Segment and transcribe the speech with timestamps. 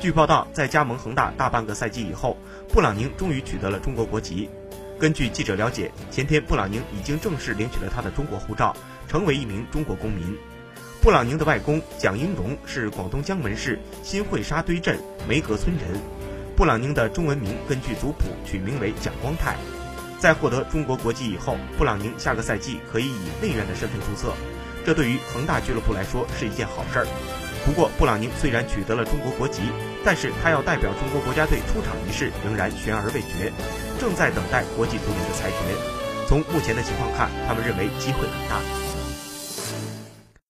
[0.00, 2.38] 据报道，在加盟恒大大半个赛季以后，
[2.70, 4.48] 布朗宁终于取得了中国国籍。
[4.98, 8.74] 根据记者了解，前天布朗宁已经正式领取了他的中国护照，
[9.06, 10.38] 成为一名中国公民。
[11.02, 14.98] 布朗宁的外公蒋英荣是广东江门市新会沙堆镇
[15.28, 16.00] 梅阁村人。
[16.56, 19.54] 布朗宁的中文名根据族谱取名为蒋光泰。
[20.18, 24.32] 在获得中国国籍以后，布朗宁下个赛季可以以内援的身份注册，
[24.86, 27.06] 这对于恒大俱乐部来说是一件好事儿。
[27.64, 29.62] 不过，布朗宁虽然取得了中国国籍，
[30.04, 33.52] 但是他要代表中国国家队出场一事仍然悬而未决，
[34.00, 35.56] 正在等待国际足联的裁决。
[36.26, 38.60] 从目前的情况看，他们认为机会很大。